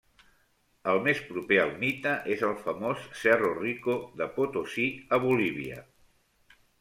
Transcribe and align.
El 0.93 0.99
més 1.07 1.19
proper 1.25 1.57
al 1.65 1.73
mite 1.83 2.13
és 2.35 2.41
el 2.47 2.55
famós 2.63 3.03
Cerro 3.23 3.51
Rico 3.59 3.99
de 4.23 4.29
Potosí, 4.39 4.87
a 5.19 5.21
Bolívia. 5.27 5.79